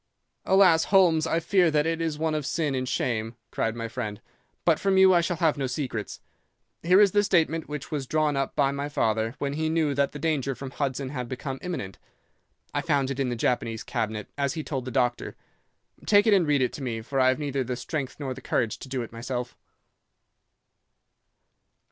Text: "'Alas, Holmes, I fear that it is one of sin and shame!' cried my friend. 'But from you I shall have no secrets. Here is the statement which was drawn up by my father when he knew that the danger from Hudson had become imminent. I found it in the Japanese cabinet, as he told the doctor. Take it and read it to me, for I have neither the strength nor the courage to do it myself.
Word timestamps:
"'Alas, 0.47 0.85
Holmes, 0.85 1.27
I 1.27 1.39
fear 1.39 1.69
that 1.69 1.85
it 1.85 2.01
is 2.01 2.17
one 2.17 2.33
of 2.33 2.43
sin 2.43 2.73
and 2.73 2.89
shame!' 2.89 3.35
cried 3.51 3.75
my 3.75 3.87
friend. 3.87 4.19
'But 4.65 4.79
from 4.79 4.97
you 4.97 5.13
I 5.13 5.21
shall 5.21 5.37
have 5.37 5.59
no 5.59 5.67
secrets. 5.67 6.21
Here 6.81 6.99
is 6.99 7.11
the 7.11 7.23
statement 7.23 7.69
which 7.69 7.91
was 7.91 8.07
drawn 8.07 8.35
up 8.35 8.55
by 8.55 8.71
my 8.71 8.89
father 8.89 9.35
when 9.37 9.53
he 9.53 9.69
knew 9.69 9.93
that 9.93 10.11
the 10.11 10.17
danger 10.17 10.55
from 10.55 10.71
Hudson 10.71 11.09
had 11.09 11.29
become 11.29 11.59
imminent. 11.61 11.99
I 12.73 12.81
found 12.81 13.11
it 13.11 13.19
in 13.19 13.29
the 13.29 13.35
Japanese 13.35 13.83
cabinet, 13.83 14.27
as 14.39 14.55
he 14.55 14.63
told 14.63 14.85
the 14.85 14.89
doctor. 14.89 15.35
Take 16.07 16.25
it 16.25 16.33
and 16.33 16.47
read 16.47 16.63
it 16.63 16.73
to 16.73 16.81
me, 16.81 17.01
for 17.01 17.19
I 17.19 17.27
have 17.27 17.37
neither 17.37 17.63
the 17.63 17.75
strength 17.75 18.19
nor 18.19 18.33
the 18.33 18.41
courage 18.41 18.79
to 18.79 18.89
do 18.89 19.03
it 19.03 19.11
myself. 19.11 19.55